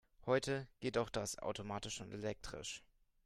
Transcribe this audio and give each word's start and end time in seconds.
Heute 0.25 0.65
geht 0.79 0.97
auch 0.97 1.11
das 1.11 1.37
automatisch 1.37 2.01
und 2.01 2.11
elektrisch. 2.11 2.81